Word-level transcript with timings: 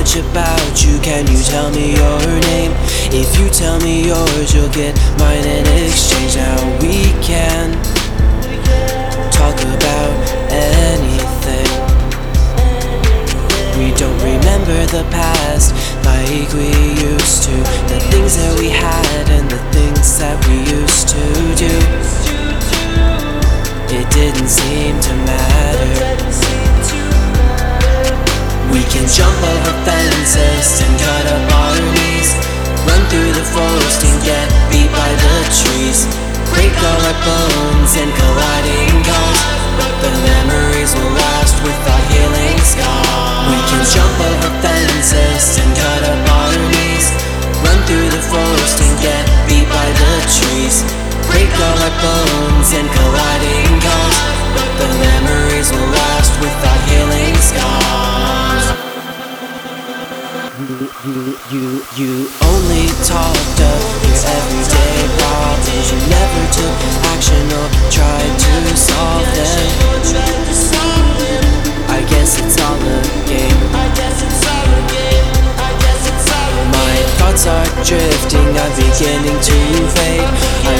much 0.00 0.16
about 0.16 0.82
you 0.82 0.98
Can 1.00 1.26
you 1.26 1.42
tell 1.42 1.70
me 1.70 1.92
your 1.92 2.20
name? 2.52 2.72
If 3.12 3.38
you 3.38 3.50
tell 3.50 3.78
me 3.80 4.06
yours, 4.06 4.54
you'll 4.54 4.72
get 4.72 4.96
mine 5.18 5.44
in 5.44 5.66
exchange 5.84 6.36
Now 6.36 6.56
we 6.80 7.12
can 7.22 7.39
bones 37.24 37.92
and 37.96 38.10
colliding 38.12 38.94
guns, 39.04 39.40
But 39.78 39.94
the 40.04 40.12
memories 40.24 40.92
will 40.96 41.12
last 41.16 41.56
with 41.64 41.80
our 41.94 42.04
healing 42.12 42.58
scars. 42.64 43.48
We 43.50 43.58
can 43.70 43.82
jump 43.94 44.16
over 44.30 44.50
fences 44.64 45.58
and 45.60 45.70
cut 45.76 46.02
up 46.12 46.22
our 46.36 46.54
knees. 46.72 47.06
Run 47.64 47.78
through 47.88 48.08
the 48.12 48.22
forest 48.32 48.78
and 48.84 48.94
get 49.00 49.24
beat 49.48 49.68
by 49.68 49.88
the 50.00 50.12
trees. 50.36 50.84
Break 51.28 51.50
all 51.66 51.78
our 51.88 51.96
bones 52.04 52.68
and 52.74 52.88
colliding 52.88 53.70
guns, 53.84 54.18
But 54.56 54.70
the 54.80 54.88
memories 55.06 55.68
will 55.72 55.90
last 55.90 56.32
with 56.40 56.58
our 56.70 56.80
healing 56.88 57.36
scars. 57.50 58.64
You, 60.60 60.76
you, 61.08 61.18
you, 61.52 61.64
you 61.96 62.12
only 62.44 62.86
talk 63.08 63.39
beginning 79.00 79.40
to 79.40 79.88
fade. 79.96 80.28
I'm 80.68 80.79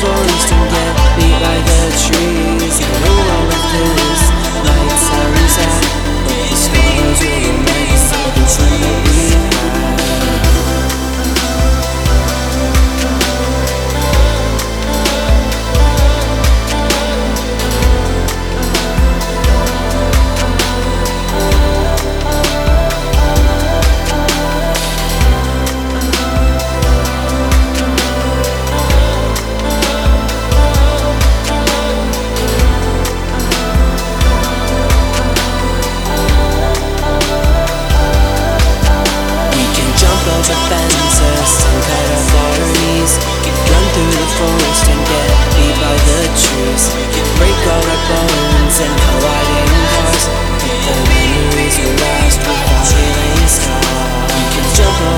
forest 0.00 0.52
and 0.52 0.70
get 0.70 0.92
beat 1.16 1.38
by 1.42 1.58
the 1.66 1.80
tree. 2.02 2.33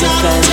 Cause 0.00 0.49